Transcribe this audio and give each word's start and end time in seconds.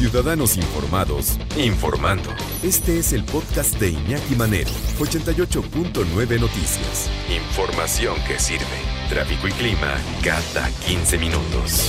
Ciudadanos 0.00 0.56
informados, 0.56 1.38
informando. 1.58 2.30
Este 2.62 2.98
es 2.98 3.12
el 3.12 3.22
podcast 3.22 3.78
de 3.78 3.90
Iñaki 3.90 4.34
Manero, 4.34 4.70
88.9 4.98 6.40
Noticias. 6.40 7.10
Información 7.28 8.16
que 8.26 8.38
sirve. 8.38 8.64
Tráfico 9.10 9.46
y 9.46 9.50
clima 9.50 9.94
cada 10.24 10.70
15 10.86 11.18
minutos. 11.18 11.86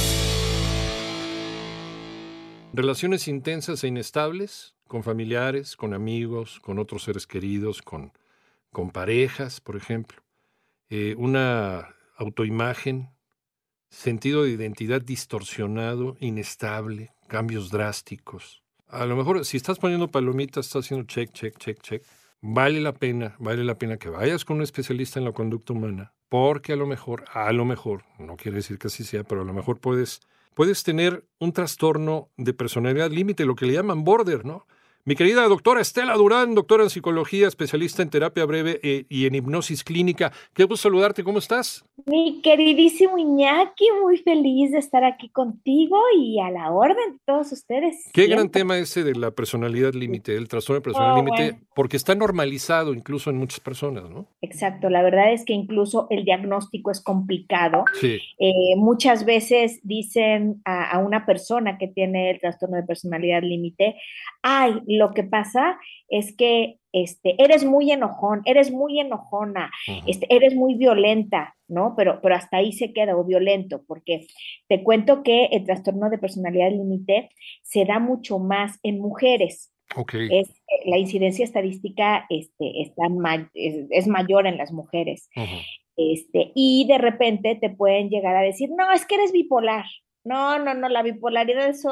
Relaciones 2.74 3.30
intensas 3.30 3.82
e 3.86 3.88
inestables 3.88 4.76
con 4.90 5.04
familiares, 5.04 5.78
con 5.78 5.94
amigos, 5.94 6.60
con 6.60 6.80
otros 6.80 7.04
seres 7.04 7.26
queridos, 7.26 7.82
con, 7.82 8.12
con 8.74 8.90
parejas, 8.90 9.62
por 9.62 9.78
ejemplo. 9.78 10.22
Eh, 10.90 11.16
una 11.18 11.96
autoimagen, 12.18 13.10
sentido 13.90 14.44
de 14.44 14.50
identidad 14.50 15.02
distorsionado, 15.02 16.18
inestable, 16.20 17.14
cambios 17.32 17.70
drásticos. 17.70 18.62
A 18.90 19.06
lo 19.06 19.16
mejor 19.16 19.46
si 19.46 19.56
estás 19.56 19.80
poniendo 19.80 20.10
palomitas, 20.10 20.66
estás 20.66 20.84
haciendo 20.84 21.08
check, 21.08 21.32
check, 21.32 21.58
check, 21.58 21.80
check. 21.82 22.04
Vale 22.42 22.82
la 22.82 22.92
pena, 22.92 23.38
vale 23.40 23.64
la 23.64 23.78
pena 23.78 23.96
que 23.96 24.10
vayas 24.10 24.44
con 24.44 24.58
un 24.58 24.64
especialista 24.64 25.18
en 25.18 25.24
la 25.24 25.32
conducta 25.32 25.72
humana, 25.72 26.12
porque 26.28 26.74
a 26.74 26.76
lo 26.76 26.86
mejor, 26.86 27.24
a 27.32 27.54
lo 27.54 27.64
mejor, 27.64 28.04
no 28.20 28.36
quiere 28.36 28.58
decir 28.58 28.78
que 28.78 28.88
así 28.88 29.06
sea, 29.06 29.24
pero 29.24 29.44
a 29.44 29.46
lo 29.46 29.54
mejor 29.54 29.80
puedes, 29.80 30.20
puedes 30.56 30.84
tener 30.84 31.26
un 31.40 31.54
trastorno 31.54 32.32
de 32.36 32.54
personalidad 32.54 33.12
límite, 33.12 33.46
lo 33.46 33.56
que 33.56 33.66
le 33.66 33.74
llaman 33.74 34.04
border, 34.04 34.44
¿no? 34.44 34.68
Mi 35.04 35.16
querida 35.16 35.48
doctora 35.48 35.82
Estela 35.82 36.14
Durán, 36.14 36.54
doctora 36.54 36.84
en 36.84 36.92
psicología, 36.92 37.48
especialista 37.48 38.04
en 38.04 38.12
terapia 38.12 38.46
breve 38.46 38.80
eh, 38.84 39.06
y 39.10 39.26
en 39.26 39.34
hipnosis 39.34 39.84
clínica. 39.84 40.32
Qué 40.54 40.66
gusto 40.66 40.84
saludarte, 40.90 41.24
¿cómo 41.24 41.40
estás? 41.40 41.84
Mi 42.06 42.40
queridísimo 42.44 43.18
Iñaki, 43.18 43.86
muy 44.04 44.18
feliz 44.18 44.72
de 44.72 44.78
estar 44.78 45.04
aquí 45.04 45.30
contigo 45.30 45.98
y 46.20 46.40
a 46.40 46.52
la 46.52 46.72
orden 46.72 47.14
de 47.14 47.20
todos 47.26 47.52
ustedes. 47.52 48.12
Qué 48.14 48.28
gran 48.28 48.50
tema 48.50 48.78
ese 48.78 49.04
de 49.04 49.16
la 49.16 49.32
personalidad 49.32 49.94
límite, 49.94 50.36
el 50.36 50.48
trastorno 50.48 50.80
de 50.80 50.84
personalidad 50.84 51.16
Oh, 51.18 51.26
límite, 51.26 51.52
bueno. 51.54 51.68
porque 51.76 51.98
está 51.98 52.14
normalizado 52.14 52.94
incluso 52.94 53.32
en 53.32 53.38
muchas 53.38 53.60
personas, 53.60 54.08
¿no? 54.10 54.28
Exacto, 54.42 54.90
la 54.92 55.02
verdad 55.02 55.34
es 55.34 55.46
que 55.46 55.54
incluso 55.54 56.06
el 56.12 56.26
diagnóstico 56.26 56.92
es 56.92 57.02
complicado. 57.02 57.86
Sí, 58.00 58.20
Eh, 58.38 58.76
muchas 58.78 59.26
veces 59.26 59.80
dicen 59.84 60.62
a, 60.66 60.92
a 60.92 61.00
una 61.00 61.26
persona 61.26 61.78
que 61.80 61.88
tiene 61.88 62.30
el 62.30 62.40
trastorno 62.40 62.78
de 62.78 62.84
personalidad 62.84 63.42
límite, 63.42 63.96
ay, 64.44 64.76
lo 64.98 65.14
que 65.14 65.24
pasa 65.24 65.80
es 66.10 66.36
que 66.36 66.78
este, 66.94 67.42
eres 67.42 67.64
muy 67.64 67.92
enojón, 67.92 68.42
eres 68.46 68.72
muy 68.72 69.00
enojona, 69.00 69.72
este, 70.08 70.28
eres 70.30 70.56
muy 70.56 70.76
violenta, 70.76 71.56
¿no? 71.68 71.94
Pero, 71.96 72.20
pero 72.22 72.36
hasta 72.36 72.58
ahí 72.58 72.74
se 72.74 72.92
queda, 72.92 73.16
o 73.16 73.24
violento, 73.24 73.84
porque 73.88 74.28
te 74.68 74.84
cuento 74.84 75.24
que 75.24 75.46
el 75.46 75.64
trastorno 75.64 76.10
de 76.10 76.18
personalidad 76.18 76.72
límite 76.72 77.30
se 77.64 77.86
da 77.86 78.00
mucho 78.00 78.40
más 78.40 78.78
en 78.84 79.00
mujeres. 79.00 79.74
Es, 80.32 80.50
la 80.86 80.98
incidencia 80.98 81.44
estadística 81.46 82.26
este, 82.30 82.82
está 82.82 83.10
ma- 83.10 83.50
es, 83.54 83.88
es 83.90 84.08
mayor 84.08 84.48
en 84.48 84.58
las 84.58 84.72
mujeres. 84.72 85.30
Este, 85.98 86.52
y 86.56 86.88
de 86.88 86.98
repente 86.98 87.56
te 87.56 87.70
pueden 87.70 88.10
llegar 88.10 88.36
a 88.36 88.42
decir, 88.42 88.70
no, 88.78 88.92
es 88.94 89.06
que 89.06 89.16
eres 89.16 89.32
bipolar. 89.32 89.86
No, 90.24 90.60
no, 90.60 90.74
no, 90.74 90.88
la 90.88 91.04
bipolaridad 91.04 91.68
es 91.68 91.86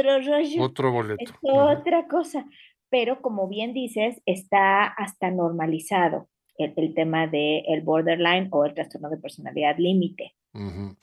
otro 0.00 0.20
rollo, 0.20 0.62
Otro 0.62 0.92
boleto. 0.92 1.22
es 1.22 1.32
otra 1.42 2.06
cosa. 2.08 2.46
Pero 2.88 3.22
como 3.22 3.48
bien 3.48 3.72
dices, 3.72 4.20
está 4.26 4.84
hasta 4.84 5.30
normalizado 5.30 6.28
el, 6.58 6.72
el 6.76 6.94
tema 6.94 7.26
del 7.26 7.82
borderline 7.82 8.48
o 8.50 8.64
el 8.64 8.74
trastorno 8.74 9.08
de 9.08 9.16
personalidad 9.16 9.76
límite. 9.78 10.34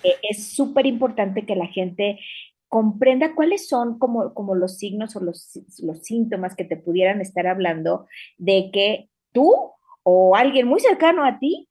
Eh, 0.03 0.15
es 0.29 0.47
súper 0.53 0.85
importante 0.85 1.45
que 1.45 1.55
la 1.55 1.67
gente 1.67 2.19
comprenda 2.67 3.33
cuáles 3.33 3.67
son 3.67 3.97
como, 3.97 4.33
como 4.33 4.55
los 4.55 4.77
signos 4.77 5.15
o 5.15 5.21
los, 5.21 5.57
los 5.81 6.03
síntomas 6.03 6.55
que 6.55 6.65
te 6.65 6.75
pudieran 6.75 7.21
estar 7.21 7.47
hablando 7.47 8.07
de 8.37 8.69
que 8.73 9.09
tú 9.31 9.53
o 10.03 10.35
alguien 10.35 10.67
muy 10.67 10.79
cercano 10.79 11.23
a 11.23 11.39
ti 11.39 11.66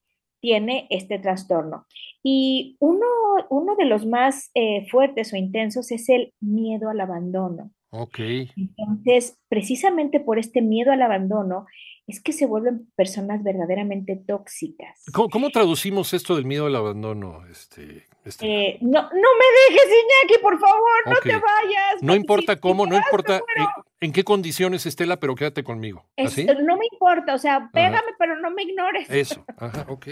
tiene 0.47 0.87
este 0.91 1.19
trastorno. 1.19 1.87
Y 2.23 2.77
uno, 2.79 3.05
uno 3.51 3.75
de 3.75 3.85
los 3.85 4.07
más 4.07 4.53
eh, 4.55 4.87
fuertes 4.89 5.33
o 5.33 5.37
intensos 5.37 5.91
es 5.91 6.09
el 6.09 6.33
miedo 6.41 6.89
al 6.89 7.01
abandono. 7.01 7.73
Ok. 7.91 8.19
Entonces, 8.57 9.37
precisamente 9.49 10.21
por 10.21 10.39
este 10.39 10.63
miedo 10.63 10.93
al 10.93 11.03
abandono, 11.03 11.67
es 12.07 12.23
que 12.23 12.33
se 12.33 12.47
vuelven 12.47 12.89
personas 12.95 13.43
verdaderamente 13.43 14.15
tóxicas. 14.15 15.03
¿Cómo, 15.13 15.29
cómo 15.31 15.51
traducimos 15.51 16.15
esto 16.15 16.37
del 16.37 16.45
miedo 16.45 16.67
al 16.67 16.77
abandono? 16.77 17.45
Este, 17.51 18.05
este? 18.25 18.47
Eh, 18.47 18.79
no, 18.83 19.03
no 19.03 19.09
me 19.11 19.75
dejes, 19.75 19.89
Iñaki, 19.89 20.41
por 20.43 20.61
favor, 20.61 20.99
no 21.07 21.13
Ok. 21.13 21.23
te 21.25 21.33
vayas. 21.33 22.03
no 22.03 22.15
importa 22.15 22.55
si- 22.55 22.61
cómo, 22.61 22.85
si 22.85 22.91
no 22.91 22.97
vas, 22.97 23.05
importa 23.07 23.37
en, 23.57 23.67
en 24.09 24.13
qué 24.13 24.23
condiciones, 24.23 24.87
Estela, 24.87 25.17
pero 25.19 25.35
quédate 25.35 25.65
conmigo. 25.65 26.05
Es- 26.17 26.33
¿Así? 26.33 26.47
no 26.47 26.77
me 26.77 26.87
importa, 26.93 27.35
o 27.35 27.39
sea, 27.39 27.69
pégame, 27.73 28.13
pero 28.21 28.39
no 28.41 28.53
me 28.53 28.63
ignores. 28.63 29.11
Eso. 29.11 29.45
Ajá, 29.57 29.87
ok. 29.89 30.07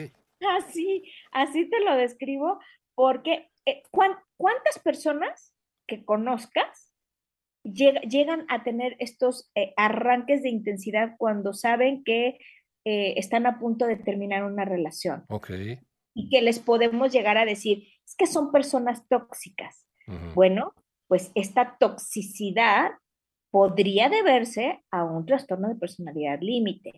Así, 0.59 1.05
así 1.33 1.69
te 1.69 1.81
lo 1.81 1.95
describo, 1.97 2.59
porque 2.95 3.51
eh, 3.67 3.83
¿cuán- 3.91 4.17
¿cuántas 4.37 4.79
personas 4.79 5.55
que 5.87 6.05
conozcas 6.05 6.93
llega- 7.65 8.01
llegan 8.03 8.45
a 8.49 8.63
tener 8.63 8.97
estos 8.99 9.51
eh, 9.55 9.73
arranques 9.77 10.43
de 10.43 10.51
intensidad 10.51 11.15
cuando 11.19 11.53
saben 11.55 12.05
que 12.05 12.39
eh, 12.87 13.15
están 13.17 13.47
a 13.47 13.59
punto 13.59 13.87
de 13.87 13.97
terminar 13.97 14.45
una 14.45 14.65
relación 14.67 15.25
Ok. 15.29 15.51
y 16.15 16.29
que 16.29 16.43
les 16.43 16.59
podemos 16.59 17.11
llegar 17.13 17.39
a 17.39 17.47
decir, 17.47 17.89
es 18.05 18.15
que 18.17 18.27
son 18.27 18.53
personas 18.53 19.09
tóxicas? 19.09 19.89
Bueno, 20.35 20.75
pues 21.09 21.33
esta 21.35 21.79
toxicidad 21.79 22.91
podría 23.51 24.11
deberse 24.11 24.83
a 24.91 25.05
un 25.05 25.25
trastorno 25.25 25.69
de 25.69 25.77
personalidad 25.77 26.41
límite, 26.43 26.93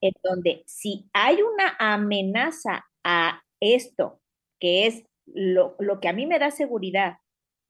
en 0.00 0.12
donde 0.22 0.62
si 0.66 1.08
hay 1.12 1.38
una 1.42 1.74
amenaza 1.80 2.84
a 3.04 3.42
esto, 3.60 4.20
que 4.60 4.86
es 4.86 5.04
lo, 5.26 5.76
lo 5.78 6.00
que 6.00 6.08
a 6.08 6.12
mí 6.12 6.26
me 6.26 6.38
da 6.38 6.50
seguridad, 6.50 7.18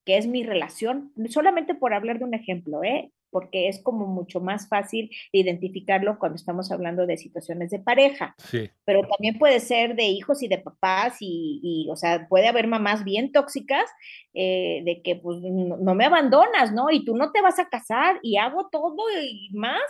que 0.05 0.17
es 0.17 0.27
mi 0.27 0.43
relación, 0.43 1.13
solamente 1.29 1.75
por 1.75 1.95
hablar 1.95 2.19
de 2.19 2.25
un 2.25 2.35
ejemplo, 2.35 2.83
¿eh? 2.83 3.13
porque 3.33 3.69
es 3.69 3.83
como 3.83 4.07
mucho 4.07 4.41
más 4.41 4.69
fácil 4.69 5.11
de 5.33 5.39
identificarlo 5.41 6.19
cuando 6.19 6.37
estamos 6.37 6.71
hablando 6.71 7.07
de 7.07 7.17
situaciones 7.17 7.71
de 7.71 7.79
pareja 7.79 8.37
Sí. 8.39 8.71
pero 8.85 9.01
también 9.09 9.39
puede 9.39 9.59
ser 9.59 9.97
de 9.97 10.05
hijos 10.05 10.43
y 10.43 10.49
de 10.49 10.59
papás 10.59 11.17
y, 11.21 11.59
y, 11.63 11.91
o 11.91 11.97
sea, 11.97 12.29
puede 12.29 12.47
haber 12.47 12.67
mamás 12.67 13.05
bien 13.05 13.33
tóxicas 13.33 13.91
eh, 14.35 14.83
de 14.85 15.01
que 15.03 15.17
pues 15.17 15.39
no, 15.41 15.79
no 15.79 15.95
me 15.95 16.05
abandonas, 16.05 16.73
¿no? 16.73 16.91
Y 16.91 17.05
tú 17.07 17.17
no 17.17 17.33
te 17.33 17.41
vas 17.41 17.59
a 17.59 17.71
casar 17.71 18.21
y 18.23 18.37
hago 18.37 18.69
todo 18.71 19.03
y 19.19 19.49
más 19.55 19.81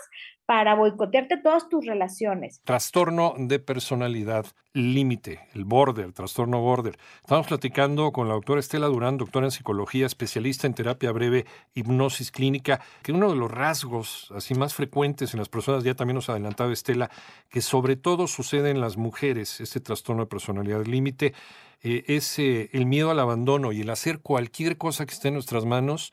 para 0.47 0.75
boicotearte 0.75 1.37
todas 1.37 1.69
tus 1.69 1.87
relaciones. 1.87 2.61
Trastorno 2.65 3.35
de 3.39 3.59
personalidad 3.59 4.47
límite, 4.75 5.41
el 5.55 5.65
border, 5.65 6.13
trastorno 6.13 6.61
border. 6.61 6.99
Estamos 7.21 7.47
platicando 7.47 8.11
con 8.11 8.29
la 8.29 8.35
doctora 8.35 8.61
Estela 8.61 8.87
Durán, 8.87 9.19
doctora 9.19 9.47
en 9.47 9.51
psicología, 9.51 10.07
especialista 10.07 10.67
en 10.67 10.75
terapia 10.75 11.13
breve, 11.13 11.47
hipnosis 11.75 12.31
clínica, 12.31 12.81
que 13.03 13.13
uno 13.13 13.31
de 13.31 13.37
los 13.37 13.51
rasgos 13.51 14.33
así 14.35 14.55
más 14.55 14.75
frecuentes 14.75 15.35
en 15.35 15.39
las 15.39 15.49
personas, 15.49 15.85
ya 15.85 15.95
también 15.95 16.17
nos 16.17 16.29
ha 16.29 16.33
adelantado 16.33 16.73
Estela, 16.73 17.11
que 17.49 17.61
sobre 17.61 17.97
todo 17.97 18.27
sucede 18.27 18.71
en 18.71 18.81
las 18.81 18.97
mujeres, 18.97 19.61
este 19.61 19.81
trastorno 19.81 20.23
de 20.23 20.29
personalidad 20.29 20.85
límite, 20.87 21.35
eh, 21.83 22.05
es 22.07 22.39
eh, 22.39 22.71
el 22.73 22.87
miedo 22.87 23.11
al 23.11 23.21
abandono 23.21 23.73
y 23.73 23.81
el 23.81 23.91
hacer 23.91 24.21
cualquier 24.21 24.79
cosa 24.79 25.05
que 25.05 25.13
esté 25.13 25.29
en 25.29 25.35
nuestras 25.35 25.65
manos 25.65 26.13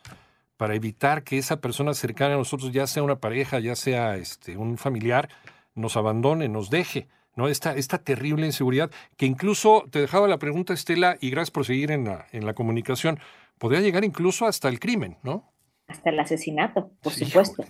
para 0.60 0.76
evitar 0.76 1.24
que 1.24 1.38
esa 1.38 1.62
persona 1.62 1.94
cercana 1.94 2.36
a 2.36 2.38
nosotros, 2.38 2.74
ya 2.74 2.86
sea 2.86 3.02
una 3.02 3.20
pareja, 3.22 3.60
ya 3.60 3.76
sea 3.78 4.18
este, 4.18 4.58
un 4.58 4.78
familiar, 4.78 5.30
nos 5.74 5.96
abandone, 5.96 6.50
nos 6.50 6.70
deje. 6.70 7.08
¿no? 7.38 7.48
Esta, 7.48 7.74
esta 7.78 8.00
terrible 8.00 8.46
inseguridad, 8.46 8.92
que 9.16 9.26
incluso 9.26 9.86
te 9.90 10.02
dejaba 10.02 10.28
la 10.28 10.38
pregunta, 10.40 10.74
Estela, 10.74 11.18
y 11.22 11.30
gracias 11.30 11.52
por 11.52 11.66
seguir 11.66 11.92
en 11.92 12.04
la, 12.04 12.28
en 12.34 12.46
la 12.46 12.54
comunicación, 12.54 13.20
podría 13.58 13.80
llegar 13.80 14.04
incluso 14.04 14.46
hasta 14.46 14.68
el 14.68 14.82
crimen, 14.82 15.16
¿no? 15.24 15.50
Hasta 15.88 16.10
el 16.10 16.20
asesinato, 16.20 16.92
por 17.02 17.14
Sí, 17.14 17.24
supuesto. 17.26 17.64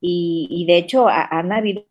Y, 0.00 0.48
y 0.50 0.66
de 0.66 0.78
hecho 0.78 1.08
ha- 1.08 1.28
han 1.30 1.52
habido 1.52 1.86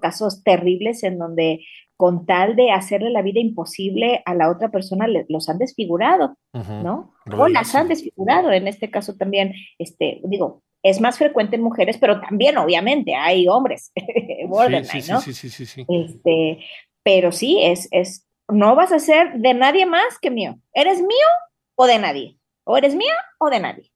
casos 0.00 0.42
terribles 0.42 1.02
en 1.02 1.18
donde 1.18 1.60
con 2.00 2.24
tal 2.24 2.56
de 2.56 2.70
hacerle 2.70 3.10
la 3.10 3.20
vida 3.20 3.40
imposible 3.40 4.22
a 4.24 4.34
la 4.34 4.50
otra 4.50 4.70
persona, 4.70 5.06
los 5.28 5.50
han 5.50 5.58
desfigurado, 5.58 6.34
¿no? 6.82 7.12
O 7.36 7.46
las 7.46 7.74
han 7.74 7.88
desfigurado, 7.88 8.50
en 8.52 8.68
este 8.68 8.90
caso 8.90 9.18
también, 9.18 9.52
este, 9.78 10.22
digo, 10.24 10.62
es 10.82 10.98
más 10.98 11.18
frecuente 11.18 11.56
en 11.56 11.62
mujeres, 11.62 11.98
pero 11.98 12.18
también 12.22 12.56
obviamente 12.56 13.14
hay 13.14 13.46
hombres 13.48 13.92
borderline, 14.48 14.86
sí, 14.86 15.02
sí, 15.02 15.12
¿no? 15.12 15.20
Sí, 15.20 15.34
sí, 15.34 15.50
sí, 15.50 15.66
sí, 15.66 15.84
Este, 15.86 16.64
pero 17.02 17.32
sí, 17.32 17.58
es, 17.62 17.86
es, 17.90 18.26
no 18.48 18.74
vas 18.74 18.92
a 18.92 18.98
ser 18.98 19.34
de 19.34 19.52
nadie 19.52 19.84
más 19.84 20.18
que 20.22 20.30
mío. 20.30 20.58
¿Eres 20.72 21.02
mío 21.02 21.28
o 21.74 21.86
de 21.86 21.98
nadie? 21.98 22.38
O 22.64 22.78
eres 22.78 22.94
mía 22.94 23.12
o 23.38 23.50
de 23.50 23.60
nadie. 23.60 23.92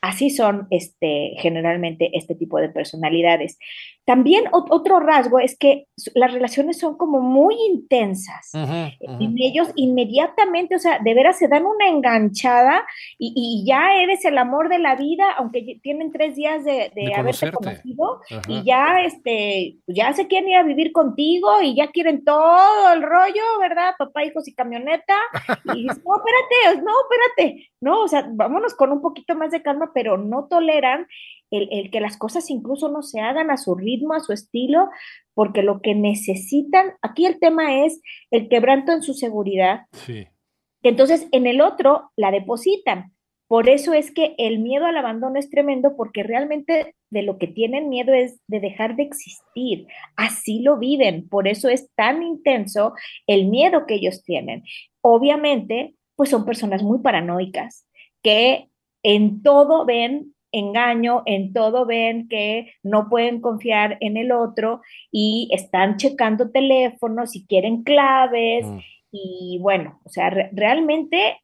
Así 0.00 0.30
son 0.30 0.68
este, 0.70 1.32
generalmente 1.38 2.16
este 2.16 2.36
tipo 2.36 2.60
de 2.60 2.68
personalidades. 2.68 3.58
También 4.10 4.46
otro 4.50 4.98
rasgo 4.98 5.38
es 5.38 5.56
que 5.56 5.86
las 6.16 6.32
relaciones 6.32 6.80
son 6.80 6.96
como 6.96 7.20
muy 7.20 7.54
intensas. 7.70 8.50
Y 9.20 9.46
ellos 9.46 9.68
inmediatamente, 9.76 10.74
o 10.74 10.80
sea, 10.80 10.98
de 10.98 11.14
veras 11.14 11.38
se 11.38 11.46
dan 11.46 11.64
una 11.64 11.86
enganchada 11.86 12.84
y, 13.20 13.62
ya 13.64 13.94
eres 14.02 14.24
el 14.24 14.36
amor 14.38 14.68
de 14.68 14.80
la 14.80 14.96
vida, 14.96 15.30
aunque 15.38 15.78
tienen 15.80 16.10
tres 16.10 16.34
días 16.34 16.64
de, 16.64 16.90
de, 16.92 17.14
haberse 17.14 17.52
conocido 17.52 18.20
y 18.48 18.64
ya, 18.64 19.02
este, 19.02 19.76
ya 19.86 20.12
se 20.12 20.26
quieren 20.26 20.48
ir 20.48 20.56
a 20.56 20.64
vivir 20.64 20.90
contigo 20.90 21.62
y 21.62 21.76
ya 21.76 21.92
quieren 21.92 22.24
todo 22.24 22.92
el 22.92 23.02
rollo, 23.02 23.44
¿verdad? 23.60 23.94
Papá, 23.96 24.24
hijos 24.24 24.48
y 24.48 24.54
camioneta. 24.54 25.14
Y 25.72 25.82
dices, 25.82 26.02
no, 26.04 26.16
espérate, 26.16 26.82
no, 26.82 26.92
espérate, 27.02 27.70
no, 27.80 28.00
o 28.02 28.08
sea, 28.08 28.26
vámonos 28.28 28.74
con 28.74 28.90
un 28.90 29.00
poquito 29.00 29.36
más 29.36 29.52
de 29.52 29.62
calma, 29.62 29.92
pero 29.94 30.16
no 30.18 30.46
toleran 30.46 31.06
el, 31.50 31.90
que 31.90 32.00
las 32.00 32.16
cosas 32.16 32.50
incluso 32.50 32.88
no 32.88 33.02
se 33.02 33.20
hagan 33.20 33.50
a 33.50 33.56
su 33.56 33.74
ritmo, 33.74 34.14
a 34.14 34.20
su 34.20 34.32
estilo, 34.32 34.88
porque 35.34 35.62
lo 35.62 35.80
que 35.80 35.94
necesitan, 35.94 36.92
aquí 37.02 37.26
el 37.26 37.38
tema 37.38 37.84
es 37.84 38.00
el 38.30 38.48
quebranto 38.48 38.92
en 38.92 39.02
su 39.02 39.14
seguridad. 39.14 39.86
Sí. 39.92 40.28
Entonces, 40.82 41.28
en 41.32 41.46
el 41.46 41.60
otro 41.60 42.10
la 42.16 42.30
depositan. 42.30 43.12
Por 43.48 43.68
eso 43.68 43.92
es 43.92 44.12
que 44.12 44.36
el 44.38 44.60
miedo 44.60 44.86
al 44.86 44.96
abandono 44.96 45.36
es 45.38 45.50
tremendo, 45.50 45.96
porque 45.96 46.22
realmente 46.22 46.94
de 47.10 47.22
lo 47.22 47.36
que 47.36 47.48
tienen 47.48 47.88
miedo 47.88 48.12
es 48.14 48.40
de 48.46 48.60
dejar 48.60 48.94
de 48.94 49.02
existir. 49.02 49.88
Así 50.14 50.60
lo 50.60 50.78
viven. 50.78 51.28
Por 51.28 51.48
eso 51.48 51.68
es 51.68 51.90
tan 51.96 52.22
intenso 52.22 52.94
el 53.26 53.46
miedo 53.46 53.86
que 53.86 53.94
ellos 53.94 54.22
tienen. 54.22 54.62
Obviamente, 55.00 55.96
pues 56.14 56.30
son 56.30 56.44
personas 56.44 56.84
muy 56.84 57.00
paranoicas 57.00 57.86
que 58.22 58.68
en 59.02 59.42
todo 59.42 59.84
ven 59.84 60.34
engaño, 60.52 61.22
en 61.26 61.52
todo 61.52 61.86
ven 61.86 62.28
que 62.28 62.72
no 62.82 63.08
pueden 63.08 63.40
confiar 63.40 63.96
en 64.00 64.16
el 64.16 64.32
otro 64.32 64.80
y 65.10 65.48
están 65.52 65.96
checando 65.96 66.50
teléfonos 66.50 67.36
y 67.36 67.46
quieren 67.46 67.82
claves. 67.82 68.66
Mm. 68.66 68.78
Y 69.12 69.58
bueno, 69.60 70.00
o 70.04 70.08
sea, 70.08 70.30
realmente 70.52 71.40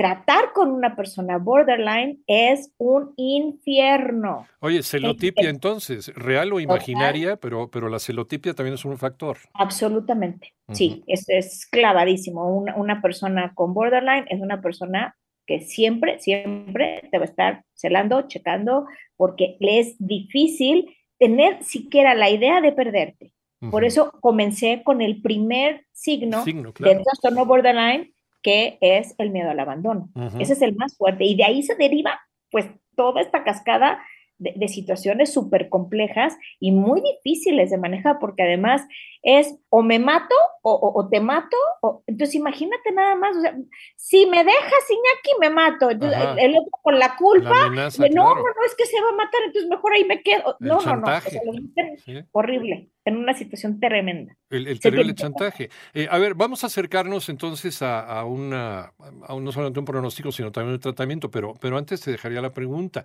tratar 0.00 0.54
con 0.54 0.70
una 0.70 0.96
persona 0.96 1.36
borderline 1.36 2.22
es 2.26 2.72
un 2.78 3.12
infierno. 3.16 4.46
Oye, 4.60 4.82
celotipia 4.82 5.50
entonces, 5.50 6.10
real 6.14 6.54
o 6.54 6.60
imaginaria, 6.60 7.36
pero, 7.36 7.70
pero 7.70 7.90
la 7.90 7.98
celotipia 7.98 8.54
también 8.54 8.76
es 8.76 8.84
un 8.86 8.96
factor. 8.96 9.36
Absolutamente, 9.52 10.54
sí, 10.72 11.04
es, 11.06 11.28
es 11.28 11.66
clavadísimo. 11.66 12.48
Una, 12.48 12.76
una, 12.76 13.02
persona 13.02 13.52
con 13.54 13.74
borderline 13.74 14.24
es 14.30 14.40
una 14.40 14.62
persona 14.62 15.16
que 15.46 15.60
siempre, 15.60 16.18
siempre 16.20 17.08
te 17.10 17.18
va 17.18 17.24
a 17.24 17.28
estar 17.28 17.64
celando, 17.74 18.28
checando, 18.28 18.86
porque 19.16 19.56
le 19.60 19.80
es 19.80 19.96
difícil 19.98 20.96
tener 21.18 21.62
siquiera 21.62 22.14
la 22.14 22.30
idea 22.30 22.60
de 22.60 22.72
perderte. 22.72 23.32
Por 23.70 23.84
eso 23.84 24.10
comencé 24.22 24.82
con 24.82 25.02
el 25.02 25.20
primer 25.20 25.84
signo, 25.92 26.44
del 26.44 27.02
trastorno 27.02 27.44
borderline, 27.44 28.14
que 28.42 28.78
es 28.80 29.14
el 29.18 29.30
miedo 29.30 29.50
al 29.50 29.60
abandono. 29.60 30.08
Ese 30.38 30.54
es 30.54 30.62
el 30.62 30.74
más 30.76 30.96
fuerte. 30.96 31.24
Y 31.24 31.34
de 31.34 31.44
ahí 31.44 31.62
se 31.62 31.74
deriva, 31.74 32.18
pues, 32.50 32.66
toda 32.96 33.20
esta 33.20 33.44
cascada 33.44 34.02
de, 34.40 34.68
situaciones 34.68 35.32
súper 35.32 35.68
complejas 35.68 36.36
y 36.58 36.72
muy 36.72 37.02
difíciles 37.02 37.70
de 37.70 37.78
manejar, 37.78 38.18
porque 38.18 38.42
además 38.42 38.82
es 39.22 39.54
o 39.68 39.82
me 39.82 39.98
mato 39.98 40.34
o, 40.62 41.08
te 41.10 41.20
mato. 41.20 41.56
O, 41.82 42.02
entonces 42.06 42.34
imagínate 42.34 42.92
nada 42.92 43.14
más, 43.16 43.36
o 43.36 43.40
sea, 43.40 43.56
si 43.96 44.26
me 44.26 44.38
dejas 44.38 44.90
Iñaki, 44.90 45.40
me 45.40 45.50
mato. 45.50 45.90
el, 45.90 46.56
otro 46.56 46.70
con 46.82 46.98
la 46.98 47.16
culpa, 47.16 47.68
de, 47.70 48.10
no, 48.10 48.34
no, 48.34 48.42
no, 48.42 48.64
es 48.66 48.74
que 48.76 48.86
se 48.86 49.00
va 49.00 49.10
a 49.10 49.16
matar, 49.16 49.40
entonces 49.46 49.68
mejor 49.68 49.92
ahí 49.92 50.04
me 50.04 50.22
quedo. 50.22 50.56
no, 50.60 50.80
no, 50.80 50.96
no, 50.96 51.08
horrible, 52.32 52.88
en 53.04 53.16
una 53.16 53.34
situación 53.34 53.78
tremenda. 53.78 54.36
El, 54.48 54.80
terrible 54.80 55.14
chantaje. 55.14 55.68
Eh, 55.92 56.08
a 56.10 56.18
ver, 56.18 56.34
vamos 56.34 56.64
a 56.64 56.68
acercarnos 56.68 57.28
entonces 57.28 57.82
a, 57.82 58.24
una, 58.24 58.92
a 59.26 59.34
un, 59.34 59.44
no 59.44 59.52
solamente 59.52 59.78
un 59.78 59.84
pronóstico, 59.84 60.32
sino 60.32 60.50
también 60.50 60.74
un 60.74 60.80
tratamiento, 60.80 61.30
pero, 61.30 61.54
pero 61.60 61.76
antes 61.76 62.00
te 62.00 62.10
dejaría 62.10 62.40
la 62.40 62.52
pregunta. 62.52 63.04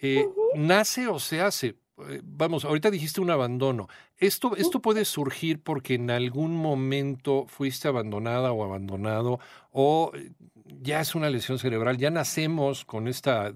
Eh, 0.00 0.26
¿Nace 0.54 1.08
o 1.08 1.18
se 1.18 1.40
hace? 1.40 1.76
Eh, 2.08 2.20
vamos, 2.24 2.64
ahorita 2.64 2.90
dijiste 2.90 3.20
un 3.20 3.30
abandono. 3.30 3.88
Esto, 4.16 4.56
esto 4.56 4.80
puede 4.80 5.04
surgir 5.04 5.60
porque 5.60 5.94
en 5.94 6.10
algún 6.10 6.56
momento 6.56 7.46
fuiste 7.48 7.88
abandonada 7.88 8.52
o 8.52 8.64
abandonado 8.64 9.40
o 9.70 10.12
eh, 10.14 10.32
ya 10.80 11.00
es 11.00 11.14
una 11.14 11.30
lesión 11.30 11.58
cerebral, 11.58 11.98
ya 11.98 12.10
nacemos 12.10 12.84
con 12.84 13.08
esta 13.08 13.52